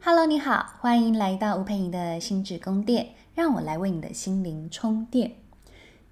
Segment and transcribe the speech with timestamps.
[0.00, 5.32] Hello，你好，欢迎来到吴佩莹的心智宫殿，让我来为你的心灵充电。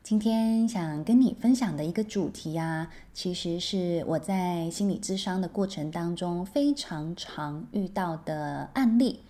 [0.02, 9.20] 今天想跟你分享的一个主题啊，其实是我在心理咨商的过程当中非常常遇到的案例，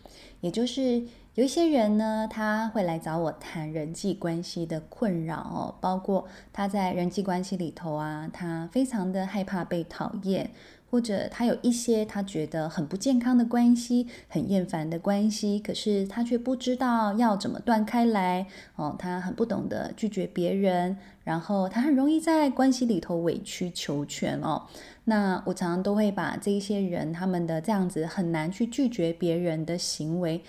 [0.40, 1.02] 也就是
[1.36, 10.50] 有一些人呢，他会来找我谈人际关系的困扰哦，包括他在人际关系里头啊，他非常的害怕被讨厌。
[10.88, 18.96] 或者他有一些他觉得很不健康的关系，很厌烦的关系，可是他却不知道要怎么断开来哦。
[18.98, 24.62] 他很不懂得拒绝别人，然后他很容易在关系里头委曲求全哦。
[25.04, 30.42] 那我常常都会把这一些人他们的这样子很难去拒绝别人的行为，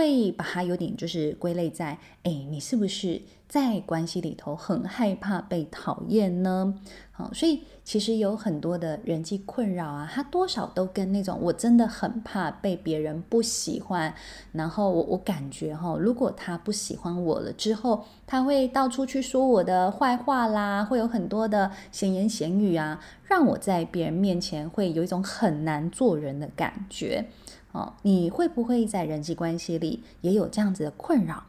[0.00, 6.74] 会把它有点就是归类在，哎，你是不是在关系里头很害怕被讨厌呢？
[7.12, 14.14] 好，所以其实有很多的人际困扰啊，它多少都跟那种我真的很怕被别人不喜欢，
[14.52, 27.26] 然后我我感觉哈，如果他不喜欢我了之后，他会到处去说我的坏话啦，会有很多的闲言闲语啊，让我在别人面前会有一种很难做人的感觉。
[27.72, 31.44] 哦，你会不会在人际关系里也有这样子的困扰？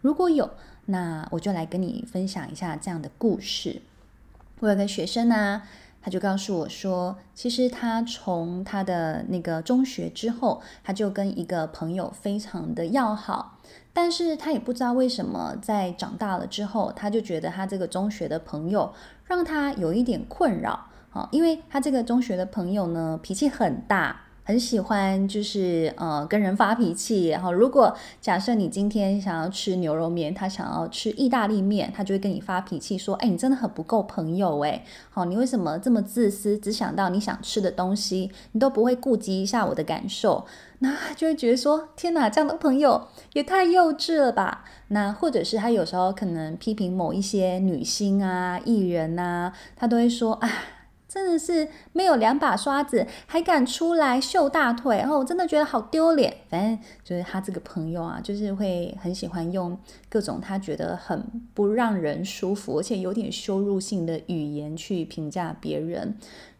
[0.00, 0.50] 如果有，
[0.86, 3.82] 那我就来跟你分享一下这样的故事。
[4.60, 5.62] 我有个学生呢，
[6.00, 13.58] 他就告诉我说，其实他从他的那个中学之后，他就跟一个朋友非常的要好，
[13.92, 20.86] 但是他也不知道为什么，在长大了之后，他就觉得他这个中学的朋友让他有一点困扰。
[21.12, 24.20] 哦，因为他这个中学的朋友呢，脾气很大。
[24.46, 40.44] 很喜欢就是呃跟人发脾气，然后如果假设你今天想要吃牛肉面，他想要吃意大利面，他就会跟你发脾气说：“哎，你真的很不够朋友哎，好，你为什么这么自私，只想到你想吃的东西，你都不会顾及一下我的感受？”
[40.80, 50.50] 那就会觉得说：“天哪，这样的朋友也太幼稚了吧？”那或者是他有时候可能批评某一些女星啊、艺人啊，他都会说：“啊。”
[51.14, 56.38] 真的是没有两把刷子，还敢出来秀大腿，哦我真的觉得好丢脸。
[56.48, 61.24] 反正就是他这个朋友啊，就是会很喜欢用各种他觉得很
[61.54, 66.16] 不让人舒服，而且有点羞辱性的语言去评价别人。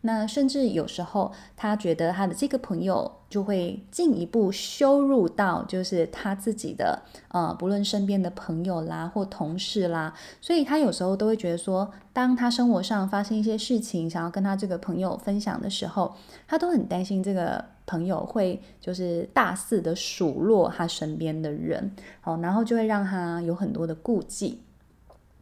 [0.07, 10.13] 那甚至有时候，他觉得他的这个朋友就会进一步羞辱到，就是他自己的呃，不论身边的朋友啦或同事啦，
[10.43, 16.15] 所以他有时候都会觉得说，当他生活上发生一些事情，想要跟他这个朋友分享的时候，
[16.47, 24.61] 他都很担心这个朋友会就是大肆的数落他身边的人，好，然后就会让他有很多的顾忌，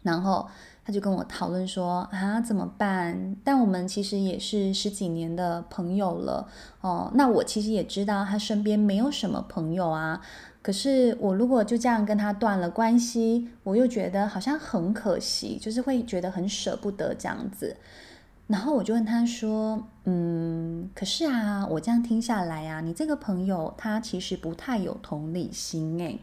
[0.04, 0.46] 然后。
[0.84, 3.36] 他就跟我讨论说啊，怎么办？
[3.44, 6.48] 但我们其实也是十几年的朋友了
[6.80, 7.10] 哦。
[7.14, 10.20] 那我其实也知道他身边没有什么朋友啊。
[10.60, 17.76] 可是我如果就这样跟他断了关系，我又觉得好像很可惜，就是会觉得很舍不得这样子。
[18.46, 26.20] 然后我就问他说，嗯，可是啊，我这样听下来啊，你这个朋友他其实不太有同理心诶。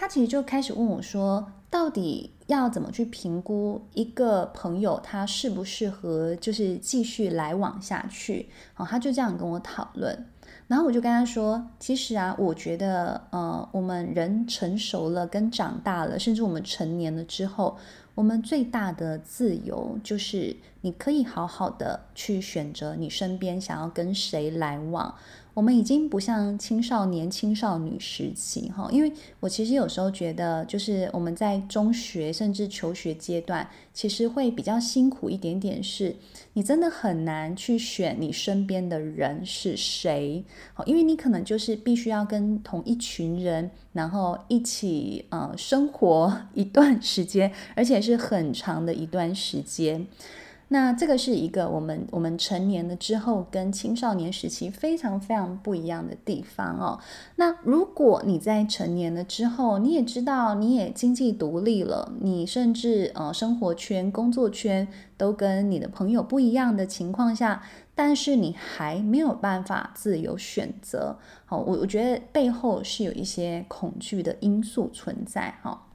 [0.00, 8.48] 他其实就开始问我说，到底要怎么去评估一个朋友他适不适合，就是继续来往下去？
[8.78, 10.24] 哦，他就这样跟我讨论，
[10.68, 17.76] 然后我就跟他说，其实啊，我觉得，呃，我们人成熟了，跟长大了，甚至我们成年了之后，
[18.14, 25.14] 我们最大的自由就是你可以好好的去选择你身边想要跟谁来往。
[25.52, 36.14] 我们已经不像青少年、青少女时期哈，因为我其实有时候觉得，就是我们在中学甚至求学阶段，其实会比较辛苦一点点，是
[36.52, 40.44] 你真的很难去选你身边的人是谁，
[40.86, 50.06] 因为你可能就是必须要跟同一群人，然后一起呃生活一段时间，而且是很长的一段时间。
[50.72, 57.00] 那这个是一个我们我们成年了之后跟青少年时期非常非常不一样的地方哦。
[57.34, 64.86] 那如果你在成年了之后，你也知道你也经济独立了，你甚至呃生活圈、工作圈
[65.16, 67.64] 都跟你的朋友不一样的情况下，
[67.96, 75.88] 但是你还没有办法自由选择，好，我我觉得背后是有一些恐惧的因素存在哈。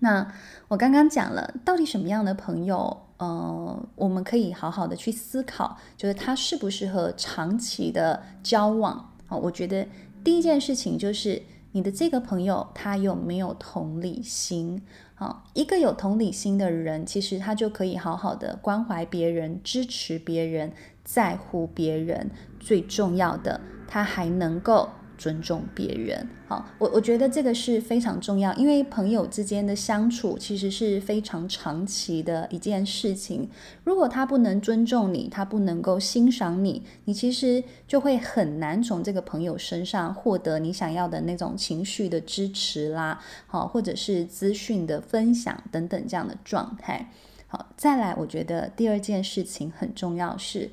[0.00, 0.26] 那
[0.66, 3.02] 我刚刚讲了，到底什么样的朋友？
[3.22, 9.12] 呃，我们可以好好的去思考，就是他适不适合长期的交往。
[9.28, 9.86] 啊，我觉得
[10.24, 11.40] 第一件事情就是
[11.70, 14.82] 你的这个朋友他有没有同理心。
[15.14, 20.72] 好，一个有同理心的人，其实他就可以好好的关怀别人、支持别人、
[21.04, 22.28] 在乎别人。
[22.58, 24.88] 最重要的，他还能够
[25.22, 26.28] 尊重别人。
[26.48, 33.48] 好，我我觉得这个是非常重要，因为朋友之间的相处其实是非常长期的一件事情。
[33.84, 47.12] 如果他不能尊重你，他不能够欣赏你，你其实就会很难从这个朋友身上获得你想要的那种情绪的支持啦，好，或者是资讯的分享等等这样的状态。
[47.46, 50.70] 好，再来，我觉得第二件事情很重要是，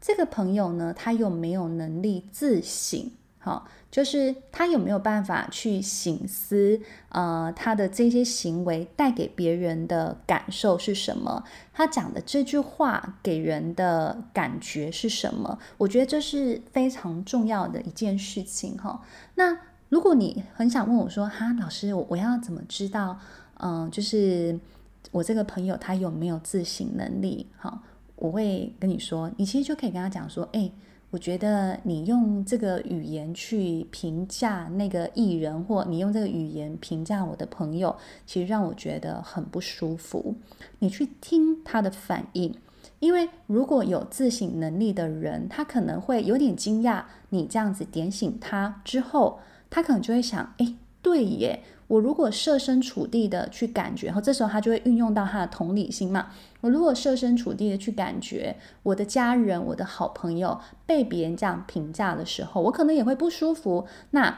[0.00, 3.10] 这个朋友呢，他有没有能力自省？
[3.46, 11.44] 好，就是他有没有办法去省思，呃，他的这些行为带给别人的感受是什么？
[11.72, 15.60] 他讲的这句话给人的感觉是什么？
[15.78, 19.00] 我觉得这是非常重要的一件事情哈。
[19.36, 19.56] 那
[19.90, 23.20] 如果你很想问我说，哈，老师，我我要怎么知道？
[23.58, 24.58] 嗯、就是。
[25.12, 27.46] 我这个朋友他有没有自省能力？
[27.56, 27.80] 好，
[28.16, 30.70] 我会跟你说，你其实就可以跟他讲说，哎，
[31.10, 40.34] 我觉得你用这个语言去评价那个艺人，或你用这个语言评价我的朋友，其实让我觉得很不舒服。
[40.80, 42.54] 你去听他的反应，
[42.98, 49.38] 因为如果有自省能力的人，他可能会有点惊讶，你这样子点醒他之后，
[49.70, 51.62] 他可能就会想，哎，对耶。
[51.88, 56.28] 我如果设身处地的去感觉，然后这时候他就会运用到他的同理心嘛。
[56.60, 63.86] 我如果设身处地的去感觉，我的家人、我的好朋友被别人这样评价的时候，我可能也会不舒服。
[64.10, 64.36] 那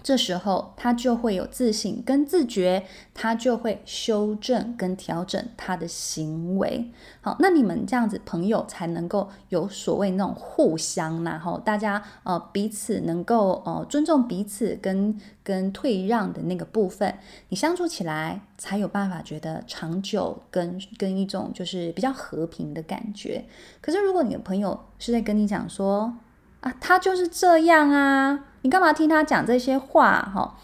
[0.00, 6.90] 这时候他就会有自省跟自觉，他就会修正跟调整他的行为。
[7.20, 17.18] 好，那你们这样子朋友才能够有所谓那种互相，然后大家呃彼此能够呃尊重彼此跟跟退让的那个部分，
[17.48, 23.44] 你相处起来才有办法觉得长久跟跟一种就是比较和平的感觉。
[23.80, 26.16] 可是如果你的朋友是在跟你讲说
[26.60, 28.47] 啊，他就是这样啊。
[28.62, 30.20] 你干嘛听他讲这些话？
[30.34, 30.54] 哈，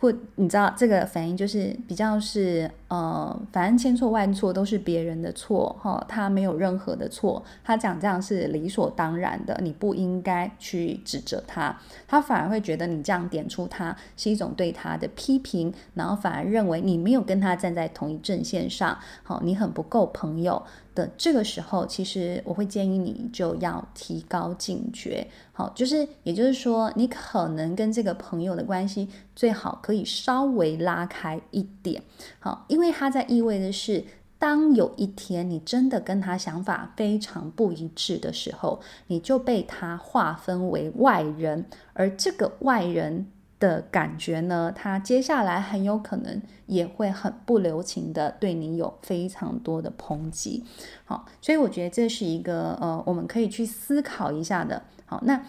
[0.00, 20.62] 或你知道这个反应就是比较是呃，反正千错万错都是别人的错，哈，他没有任何的错，他讲这样是理所当然的，你不应该去指责他，他反而会觉得你这样点出他是一种对他的批评，然后反而认为你没有跟他站在同一阵线上，好，你很不够朋友。
[20.96, 32.02] 的这个时候，其实我会建议你就要提高警觉，好，就是也就是说，你可能跟这个朋友的关系最好可以稍微拉开一点，
[32.40, 34.04] 好，因为它在意味的是，
[34.38, 41.64] 当有一天你真的跟他想法非常不一致的时候，你就被他划分为外人，
[41.94, 43.32] 而这个外人。
[43.58, 50.62] 的感觉呢，他接下来很有可能也会很不留情的对你有非常多的抨击。
[51.06, 54.82] 好，所以我觉得这是一个呃，我们可以去思考一下的。
[55.06, 55.42] 好，那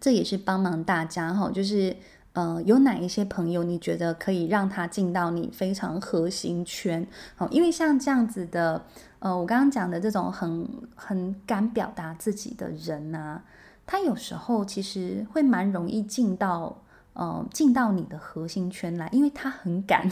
[0.00, 1.94] 这也是帮忙大家哈，就是
[2.36, 7.06] 呃，有哪一些朋友你觉得可以让他进到你非常核心圈？
[7.38, 8.84] 哦，因为像这样子的，
[9.20, 13.40] 呃，我刚刚讲的这种很很敢表达自己的人呐、
[13.86, 16.76] 他有时候其实会蛮容易进到。
[17.18, 20.06] 呃，进到你的核心圈来，因为他很敢，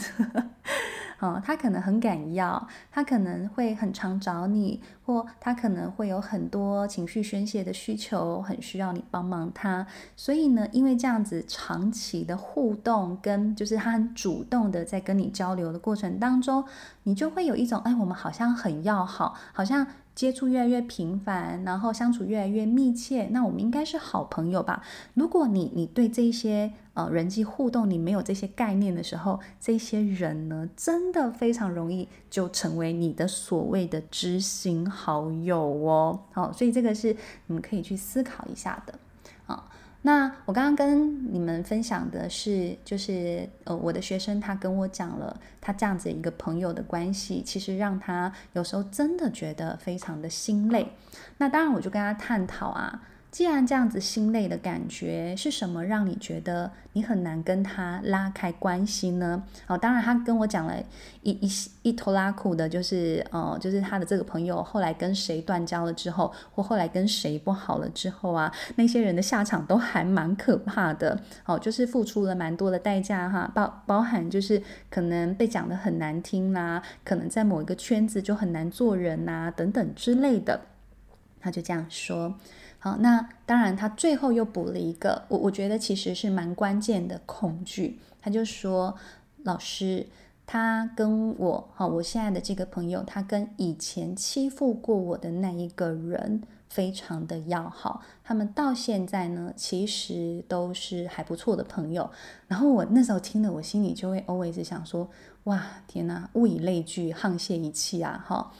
[1.45, 9.85] 他可能很敢要，他可能会很常找你，或他可能会有很多情绪宣泄的需求，很需要你帮忙他。
[10.15, 16.63] 所以呢，因为这样子长期的互动，跟就是他很主动的在跟你交流的过程当中，
[17.03, 19.87] 你就会有一种，哎，我们好像很要好，好像。
[20.15, 24.81] 接触越来越频繁，然后相处越来越密切，那我们应该是好朋友吧？
[25.13, 36.21] 如果你你对这些呃人际互动你没有这些概念的时候，这些人呢，真的非常容易就成为你的所谓的知心好友哦。
[36.31, 37.15] 好，所以这个是
[37.47, 38.97] 你们可以去思考一下的。
[39.47, 39.69] 啊。
[40.05, 50.87] 那我刚刚跟你们分享的是，就是呃，我的学生他跟我讲了他这样子一个朋友的关系，其实让他有时候真的觉得非常的心累。
[51.39, 53.01] 那当然，我就跟他探讨啊。
[53.35, 59.43] 既然这样子心累的感觉是什么，让你觉得你很难跟他拉开关系呢？
[59.67, 60.73] 哦，当然他跟我讲了
[61.21, 61.51] 一一
[61.81, 71.19] 一拖拉库的，就是呃，就是他的这个朋友后来跟谁断交了之后，或后来跟谁不好了之后啊，那些人的下场都还蛮可怕的。
[71.43, 80.61] 哦，就是付出了蛮多的代价哈，包包含就是可能被讲得很难听啦，可能在某一个圈子就很难做人呐，等等之类的。
[81.45, 82.33] 他就这样说。
[82.79, 87.99] 好，那当然，他最后又补了一个，我我觉得其实是蛮关键的恐惧。
[88.19, 88.95] 他就说
[89.45, 90.07] ：“老师，
[90.47, 102.09] 他跟我，好，我现在的这个朋友，他跟以前欺负过我的那一个人非常的要好，他们到现在呢，其实都是还不错的朋友。
[102.47, 105.07] 然后我那时候听了，我心里就会 always 想说，
[105.45, 108.51] 哇，天哪，物以类聚，沆瀣一气啊，哈，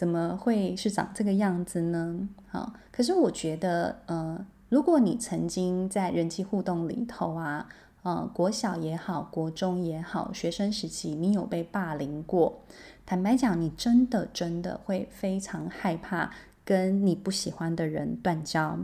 [0.00, 2.26] 怎么会是长这个样子呢？
[2.48, 7.68] 好，可是我觉得，呃，如果你曾经在人际互动里头啊。
[8.02, 12.62] 呃，国小也好，国中也好，学生时期你有被霸凌过？
[13.04, 16.30] 坦白讲，你真的真的会非常害怕
[16.64, 18.78] 跟你不喜欢的人断交。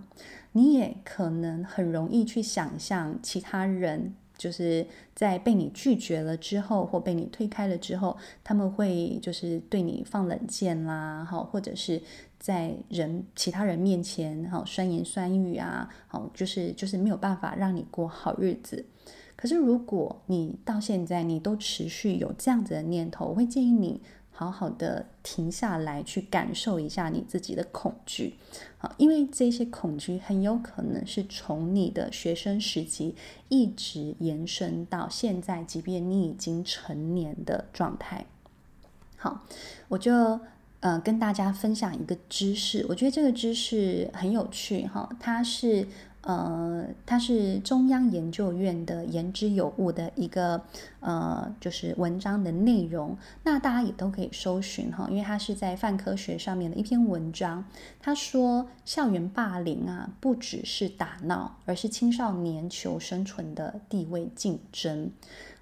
[0.52, 12.00] 你也可能很容易去想象其他人，就是在被你拒绝了之后，或被你推开了之后，他们会就是对你放冷箭啦，好，或者是
[12.38, 18.84] 在人其他人面前，好，酸言酸语啊，好，就是就是没有办法让你过好日子。
[19.36, 24.00] 可是，如果你到现在你都持续有这样子的念头，我会建议你
[24.38, 28.34] 好好的停下来，去感受一下你自己的恐惧，
[28.76, 33.14] 好，因为这些恐惧很有可能是从你的学生时期
[33.48, 38.26] 一直延伸到现在，即便你已经成年的状态。
[39.16, 39.40] 好，
[39.88, 40.38] 我就
[40.80, 45.88] 呃跟大家分享一个知识，我觉得这个知识很有趣哈，它是。
[46.26, 50.60] 呃，它是中央研究院的言之有物的一个
[50.98, 53.16] 呃，就是文章的内容。
[53.44, 57.64] 那大家也都可以搜寻哈，因为它是在泛科学上面的一篇文章。
[58.00, 65.12] 他说，校园霸凌啊，不只是打闹，而是青少年求生存的地位竞争。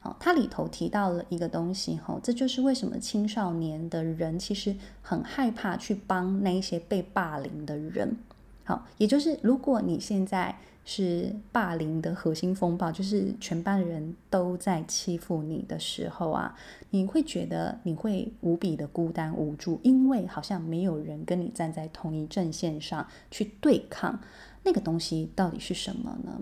[0.00, 8.16] 好，它里头提到了一个东西哈，这就是为什么青少年的人其实很害怕去帮那一些被霸凌的人。
[8.64, 10.56] 好，也就是如果你现在
[10.86, 16.54] 是霸凌的核心风暴，就是全班人都在欺负你的时候啊，
[16.90, 24.18] 你会觉得你会无比的孤单无助，因为好像没有人跟你站在同一阵线上去对抗
[24.62, 26.32] 那个东西，到底是什么呢？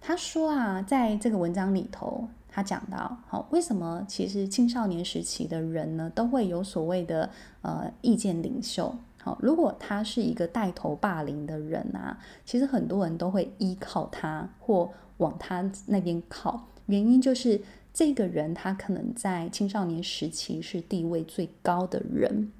[0.00, 7.30] 他说啊，在这个文章里头，他讲到，好，为什么其实青少年时期的人呢，都会有所谓的
[7.62, 8.94] 呃意见领袖。
[9.24, 16.68] 好，如果他是一个带头霸凌的人啊，其实很多人都会依靠他或往他那边靠。
[16.84, 17.62] 原因就是
[17.94, 22.52] 这个人他可能在青少年时期是地位最高的人。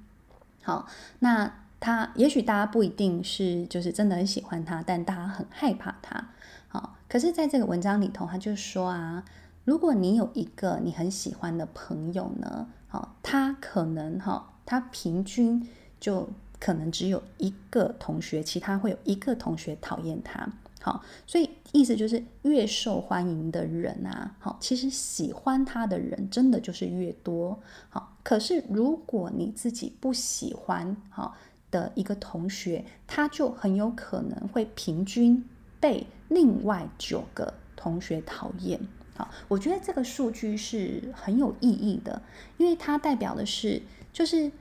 [0.63, 0.87] 好，
[1.19, 6.29] 那他也许大家不一定是就是真的很喜欢他，但大家很害怕他。
[6.67, 9.23] 好，可是在这个文章里头，他就说啊，
[9.65, 15.69] 如果你有一个你很喜欢的朋友呢，好，他可能哈，他平均
[15.99, 16.27] 就。
[16.59, 20.47] 可能只有一个同学，其他会有一个同学讨厌他。
[20.81, 27.59] 好，所以意思就是越受欢迎的人啊，好，其实喜欢他的人真的就是越多。
[27.89, 31.35] 好，可是如果你自己不喜欢好
[31.71, 35.43] 的一个同学，他就很有可能会平均
[35.79, 38.79] 被另外九个同学讨厌。
[39.15, 42.21] 好，我觉得这个数据是很有意义的，
[42.57, 43.81] 因为它代表的是
[44.13, 44.51] 就是。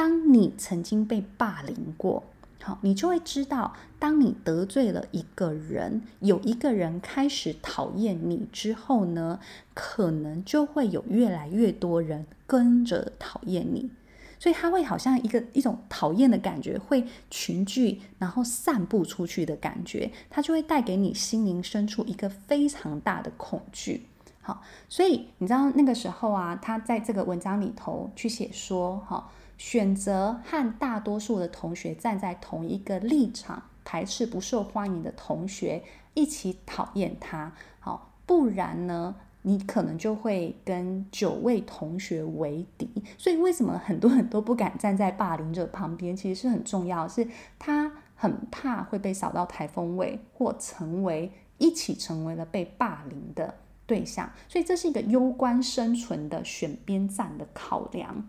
[0.00, 2.22] 当你曾经被霸凌过，
[2.62, 9.38] 好，你就会知道，当你得罪了一个人，有一个人开始讨厌你之后呢，
[9.74, 13.90] 可能就会有越来越多人跟着讨厌你，
[14.38, 24.06] 所以他会好像一个一种讨厌的感觉会群聚，然后散布出去的感觉，它就会带给你心灵深处一个非常大的恐惧。
[24.40, 29.30] 好，所以你知道那个时候啊，他在这个文章里头去写说，哈。
[29.60, 37.52] 选择和大多数的同学站在同一个立场，排斥不受欢迎的同学，一起讨厌他。
[37.78, 42.88] 好，不然呢，你可能就会跟九位同学为敌。
[43.18, 46.16] 所以，为什么很多人都不敢站在霸凌者旁边？
[46.16, 54.32] 其实是很重要，是他很怕会被扫到台风尾，或成为一起成为了被霸凌的对象。
[54.48, 58.26] 所以，这是一个攸关生存的选边站的考量。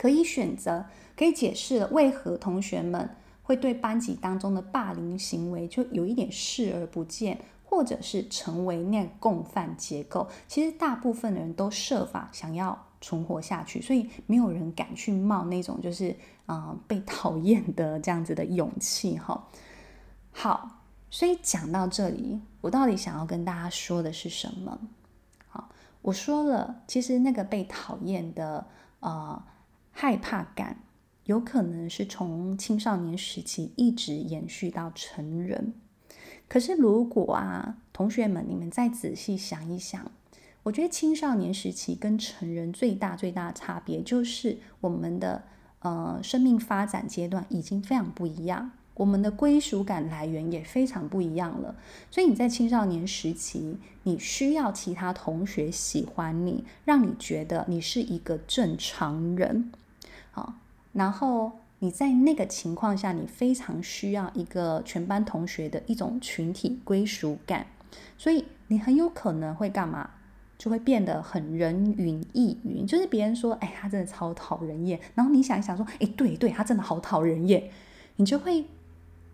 [0.00, 3.10] 可以选择，可以解释了为何同学们
[3.42, 10.26] 会对班级当中的霸凌行为就有一点视而不见，或者是成为那共犯结构。
[10.48, 16.16] 其实大部分的人都设法想要存活下去，所以没有人敢去冒那种就是
[16.46, 19.48] 啊、被讨厌的这样子的勇气哈。
[20.32, 20.80] 好，
[21.10, 24.78] 所以讲到这里，我到底想要跟大家说的是什么？
[25.46, 25.68] 好，
[26.00, 28.66] 我说了，其实那个被讨厌的
[29.00, 29.44] 啊。
[30.02, 30.78] 害怕感
[31.24, 35.74] 有可能是从青少年时期一直延续到成人。
[36.48, 40.10] 可是，如果啊，同学们，你们再仔细想一想，
[40.62, 45.42] 我觉得青少年时期跟成人最大最大的差别，就是我们的
[45.80, 51.76] 呃生命发展阶段已经非常不一样，我们的归属感来源也非常不一样了。
[52.10, 59.70] 所以你在青少年时期，你需要其他同学喜欢你，让你觉得你是一个正常人，
[60.92, 67.66] 然后你在那个情况下，你非常需要一个全班同学的一种群体归属感，
[68.18, 70.10] 所以你很有可能会干嘛？
[70.58, 75.00] 就会变得很人云亦云，就是别人说，哎，他真的超讨人厌。
[75.14, 77.70] 然后你想一想，说，哎，对对，他真的好讨人厌。
[78.16, 78.66] 你就会，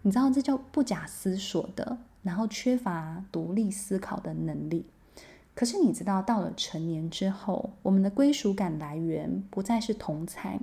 [0.03, 4.87] 你知道，这叫不假思索的，然后缺乏独立思考的能力。
[5.53, 10.61] 可是你知道，到了成年之后，我们的归属感来源不再是同侪，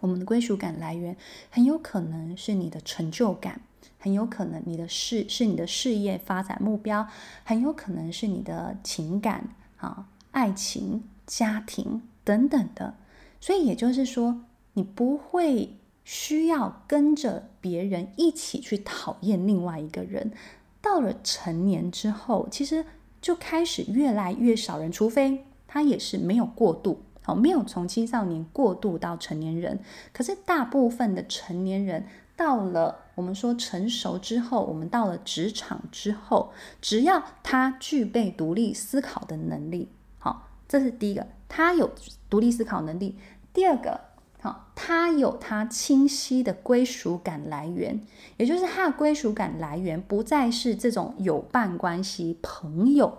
[0.00, 1.16] 我们的归属感来源
[1.50, 3.60] 很有可能是你的成就感。
[4.02, 7.06] 很有可能你的事是你的事业发展目标，
[7.44, 12.94] 很有可能是你的情感啊、爱情、家庭等等的。
[13.42, 14.40] 所以也就是说，
[14.72, 20.32] 你不会需要跟着别人一起去讨厌另外一个人。
[20.80, 22.86] 到了成年之后，其实
[23.20, 29.80] 就开始越来越少人，除非他也是没有过度，好，没有从青少年过渡到成年人。
[30.12, 32.06] 可是大部分的成年人。
[32.36, 41.90] 到了我们说成熟之后，我们到了职场之后，只要他具备独立思考的能力，好，这是第一个，他有
[42.30, 43.18] 独立思考能力。
[43.52, 44.00] 第二个，
[44.40, 48.00] 好，他有他清晰的归属感来源，
[48.38, 53.18] 也就是他的归属感来源不再是这种友伴关系、朋友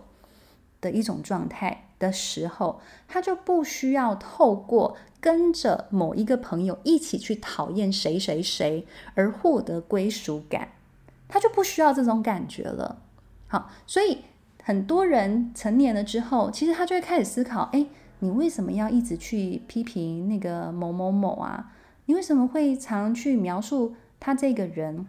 [0.82, 4.98] 的一种状态的时候，他就不需要透过。
[5.22, 10.70] 跟着某一个朋友一起去讨厌谁谁谁而获得归属感，
[11.30, 13.04] 他就不需要这种感觉了。
[13.48, 14.24] 好，所以
[14.64, 17.86] 很多人成年了之后，其实他就会开始思考：哎，
[18.18, 21.72] 你为什么要一直去批评那个某某某啊？
[22.08, 25.06] 你为什么会常去描述他这个人？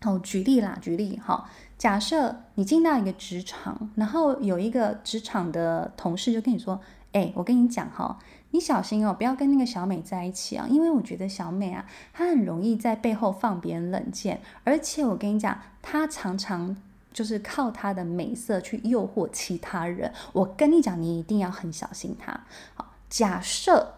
[0.00, 1.18] 好，举例啦，举例。
[1.18, 6.78] 哈，假设你进到一个职场，然后有一个职场的同事就跟你说：
[7.12, 8.18] 哎，我跟你讲哈。
[8.50, 10.66] 你小心哦，不要跟那个小美在一起啊！
[10.68, 16.76] 因为我觉得小美啊，她很容易在背后放别人冷箭，而且我跟你讲，她常常
[17.14, 20.12] 就是靠她的美色去诱惑其他人。
[20.34, 22.38] 我跟你讲，你一定要很小心她。
[22.74, 23.94] 好，假设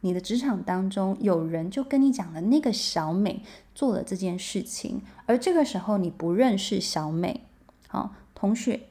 [0.00, 3.42] 你的职场当中有人就跟你讲了那个小美
[3.74, 7.46] 做了这件事情，而这个时候你不认识小美。
[7.88, 8.88] 好，同学，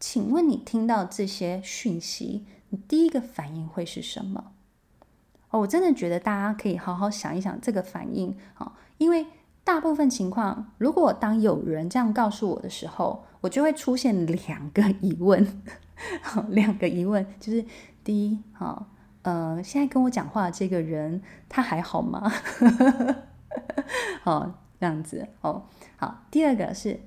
[0.00, 2.46] 请问你听到这些讯息？
[2.70, 4.52] 你第一个反应会是什么？
[5.50, 9.26] 哦，我真的觉得大家可以好好想一想这个反应啊，因为
[9.62, 15.62] 大部分情况，如果当有人这样告诉我的时候，我就会出现两个疑问。
[16.48, 17.64] 两个疑问就是：
[18.02, 18.88] 第一，哈，
[19.22, 22.32] 呃，现在跟我讲话的这个人他还好吗？
[24.22, 25.64] 好， 这样子哦。
[25.96, 27.00] 好，第二个是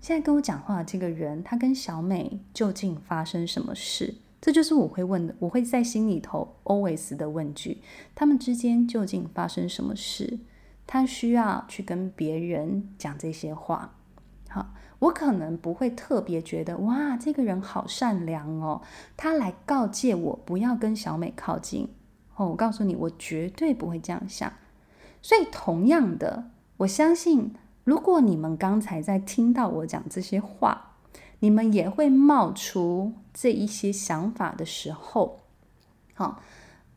[0.00, 4.14] 现在跟我讲话的这个人，他跟小美究竟发生什么事？
[4.40, 7.82] 这就是我会问的，我会在心里头 always 的问句：
[8.14, 10.38] 他们之间究竟发生什么事？
[10.86, 13.94] 他需要去跟别人讲这些话。
[14.48, 18.80] 好，我可能不会特别觉得哇，这个人好善良哦，
[19.16, 21.88] 他来告诫我不要跟小美靠近。
[22.36, 24.50] 哦，我告诉你，我绝对不会这样想。
[25.22, 27.54] 所以，同样的，我相信，
[27.84, 30.86] 如果你们刚才在听到我讲这些话。
[31.42, 35.40] 你们也会冒出这一些想法的时候，
[36.12, 36.42] 好，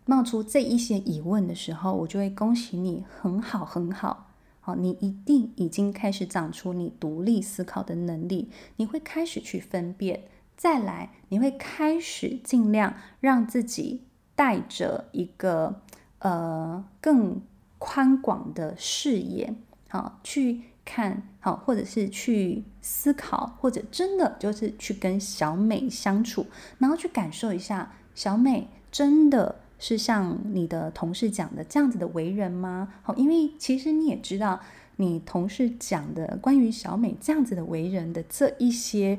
[0.03, 10.25] 冒出这一些疑问的时候，我就会恭喜你，很好，很好，好，你一定已经开始长出你独立思考的能力，你会开始去分辨，
[10.57, 14.01] 再来，你会开始尽量让自己
[14.35, 15.79] 带着一个
[16.19, 17.41] 呃更
[17.83, 19.53] 宽广的视野，
[19.89, 20.61] 好，去。
[20.85, 26.45] 看好，或者是去思考，或者真的就是去跟小美相处，
[26.77, 32.93] 然后去感受一下小美真的是像你的同事讲的这样子的为人吗？
[33.01, 34.59] 好，因为其实你也知道，
[34.97, 39.17] 你同事讲的关于小美这样子的为人的这一些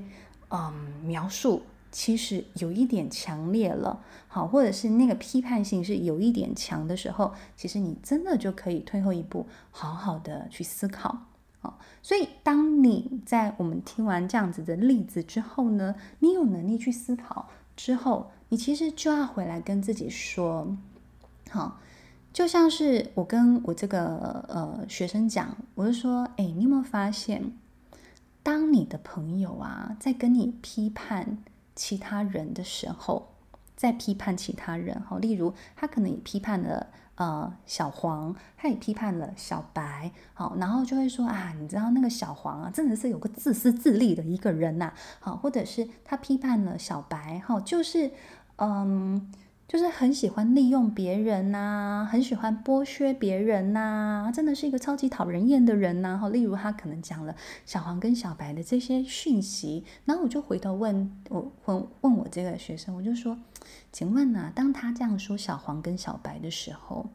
[0.51, 0.71] 嗯
[1.03, 1.63] 描述，
[1.95, 4.03] 其实有一点强烈了。
[4.27, 11.27] 好，或者是那个批判性是有一点强的时候，其实你真的就可以退后一步，好好的去思考。
[12.03, 20.77] 所以，当你在我们听完这样子的例子之后呢，你有能力去思考之后，你其实就要回来跟自己说，
[21.49, 21.81] 好，
[22.35, 27.53] 就像是我跟我这个呃学生讲，我就说，哎，你有没有发现，
[28.43, 31.39] 当你的朋友啊在跟你批判
[31.75, 33.35] 其他人的时候，
[33.77, 48.11] 在批判其他人，哈，例如他可能也批判了呃小黄，他也批判了小白，好，然后就会说啊，你知道那个小黄啊，真的是有个自私自利的一个人呐，好，或者是他批判了小白，哈，就是
[48.57, 49.33] 嗯。
[49.67, 56.29] 就是很喜欢利用别人呐、啊，很喜欢剥削别人呐、啊，真的是一个超级讨人厌的人呐、啊。
[56.29, 63.39] 例如他可能讲了小黄跟小白的这些讯息，然后我就回头问我问问我这个学生，我就说，
[63.91, 67.09] 请问呐、啊，当他这样说小黄跟小白的时候，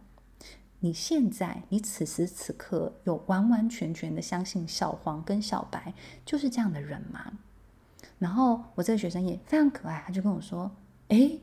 [0.80, 5.94] 你现在你此时此刻有完完全全的相信小黄跟小白
[6.26, 7.34] 就是这样的人吗？
[8.18, 10.72] 然后我这个学生也非常可爱，他就跟我说，
[11.10, 11.40] 诶。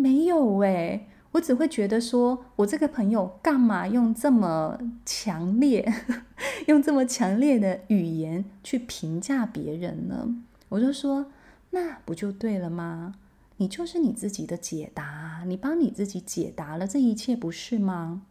[0.00, 5.92] 没有诶，我只会觉得说，我这个朋友干嘛用这么强烈，
[6.66, 10.34] 用这么强烈的语言去评价别人呢？
[10.70, 11.26] 我就说，
[11.70, 13.14] 那不就对了吗？
[13.58, 18.22] 你就是你自己的解答，你帮你自己解答了这一切，不是吗？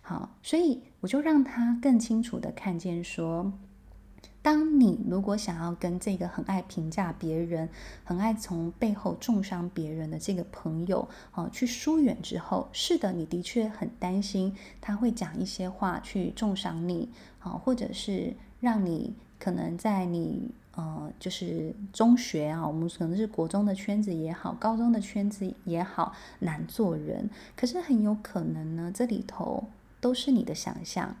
[0.00, 3.52] 好，所以我就让他更清楚地看见说。
[4.42, 7.68] 当你如果想要跟这个很爱评价别人、
[8.02, 27.30] 很爱从背后重伤别人的这个朋友，啊，去疏远之后，是的，你的确很担心他会讲一些话去重伤你，啊，或者是让你可能在你呃，就是中学啊，我们可能是国中的圈子也好，高中的圈子也好，难做人。
[27.54, 29.68] 可是很有可能呢，这里头
[30.00, 31.14] 都是你的想象。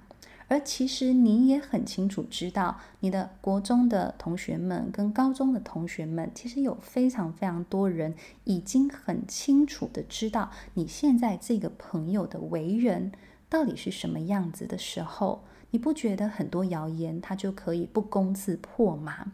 [0.48, 13.12] 而其实你也很清楚知道，你的国中的同学们跟高中的同学们，其实有非常非常多人已经很清楚的知道你现在这个朋友的为人
[13.48, 19.32] 到底是什么样子的时候，你不觉得很多谣言它就可以不攻自破吗？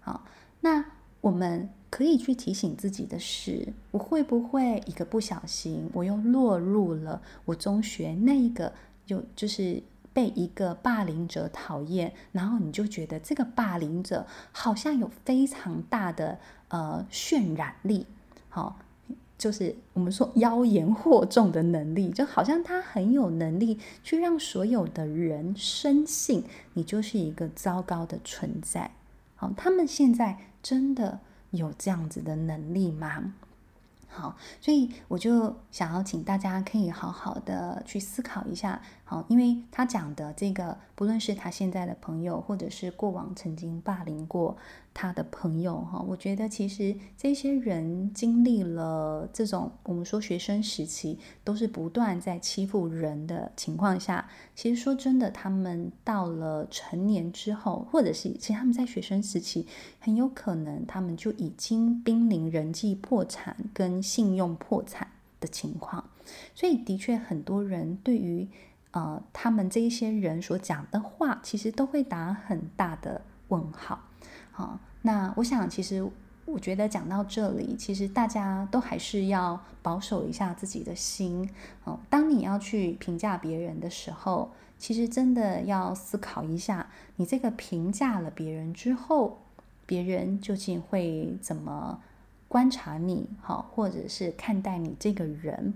[0.00, 0.24] 好，
[0.60, 0.84] 那
[1.22, 8.72] 我们可以去提醒自己的是，我会不会一个不小心，我又落入了我中学那一个
[9.06, 9.82] 有就是。
[10.16, 18.06] 被一个霸凌者讨厌，然后你就觉得这个霸凌者好像有非常大的呃渲染力，
[18.48, 18.78] 好，
[19.36, 28.92] 就是我们说妖言惑众的能力，就好像他很有能力去让所有的人深信你就是一个糟糕的存在。
[29.34, 33.34] 好，他们现在真的有这样子的能力吗？
[34.16, 38.80] 好，所以我就想要请大家可以好好的去思考一下。
[39.04, 44.56] 好，因为他讲的这个，不论是他现在的朋友，或者是过往曾经霸凌过
[44.98, 59.66] 他的朋友，哈，我觉得其实这些人经历了这种我们说学生时期都是不断在欺负人的情况下，其实说真的，他们到了成年之后，或者是其实他们在学生时期，
[60.00, 65.06] 很有可能他们就已经濒临人际破产跟信用破产
[65.40, 66.08] 的情况，
[66.54, 68.48] 所以的确很多人对于
[68.92, 74.00] 呃他们这一些人所讲的话，其实都会打很大的问号。
[74.56, 76.02] 好，那我想其实
[76.46, 81.46] 我觉得讲到这里，其实大家都还是要保守一下自己的心。
[81.84, 89.42] 哦，当你要去评价别人的时候，其实真的要思考一下，你这个评价了别人之后，
[89.84, 92.00] 别人究竟会怎么？
[92.48, 95.74] 观察你，好，或者是看待你这个人，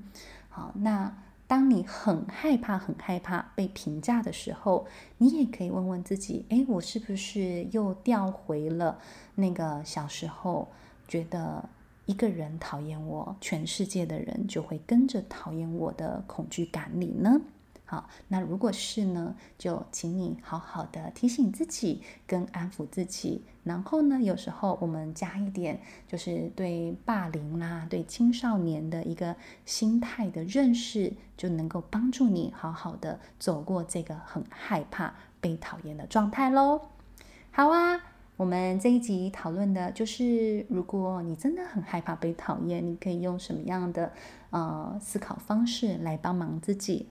[0.48, 0.72] 好。
[0.76, 1.12] 那
[1.50, 4.86] 当你很害怕、很害怕被评价的时候，
[5.18, 9.00] 你也可以问问自己：诶，我是不是又掉回了
[9.34, 10.68] 那个小时候，
[11.08, 11.68] 觉得
[12.06, 17.40] 一个人讨厌我，全世界的人就会跟着讨厌我的恐惧感里呢？
[17.84, 23.42] 好，那如果是呢，就请你好好的提醒自己，跟安抚自己。
[23.70, 36.80] 然后呢，有时候我们加一点，就是对霸凌啦、对青少年的一个心态的认识，就能够帮助你好好的走过这个很害怕被讨厌的状态喽。
[37.52, 38.02] 好啊，
[38.37, 44.12] 我们这一集讨论的就是，如果你真的很害怕被讨厌，你可以用什么样的
[44.50, 47.06] 呃思考方式来帮忙自己。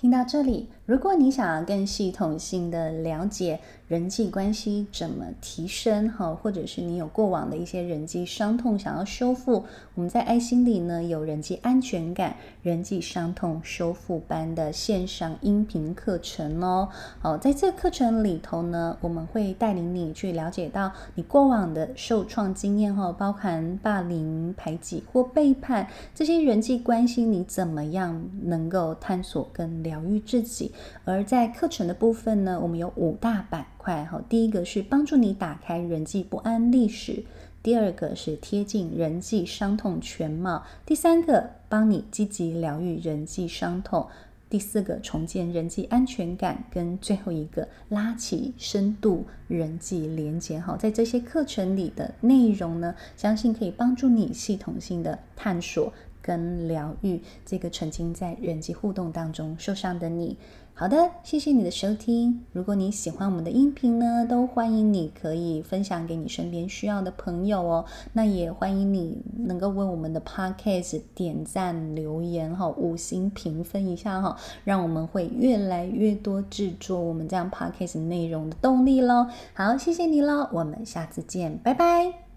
[0.00, 16.88] 听到这里，如果你想要更系统性的了解人际关系怎么提升，哈，或者是你有过往的一些人际伤痛想要修复，我们在爱心里呢有人际安全感、人际伤痛修复班的线上音频课程哦。
[17.18, 30.70] 好，在这个课程里头呢，我们会带领你去了解到你过往的受创经验，哈，包含霸凌、排挤或背叛这些人际关系，你怎么样能够探索跟疗愈自己。
[31.04, 34.22] 而在课程的部分呢，我们有五大板块哈。
[34.28, 37.24] 第一个是帮助你打开人际不安历史，
[37.62, 44.06] 第二个是贴近人际伤痛全貌，第三个帮你积极疗愈人际伤痛，
[44.48, 50.58] 第四个重建人际安全感，跟最后一个拉起深度人际连接。
[50.58, 55.92] 好，在这些课程里的内容呢，相信可以帮助你系统性的探索
[56.30, 60.36] 跟疗愈这个曾经在人际互动当中受伤的你。
[60.72, 62.42] 好的，谢谢你的收听。
[62.52, 67.84] 如果你喜欢我们的音频呢，都欢迎你可以分享给你身边需要的朋友哦。
[68.12, 79.26] 那也欢迎你能够为我们的 Podcast 点赞、留言哈，五星评分一下哈，让我们会越来越多制作我们这样 Podcast 内容的动力喽。
[79.52, 82.29] 好，谢谢你喽，我们下次见，拜拜。